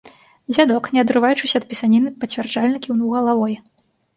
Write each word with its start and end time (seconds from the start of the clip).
Дзядок, 0.53 0.87
не 0.95 0.99
адрываючыся 1.05 1.55
ад 1.61 1.67
пісаніны, 1.73 2.09
пацвярджальна 2.25 2.77
кіўнуў 2.87 3.09
галавой. 3.19 3.53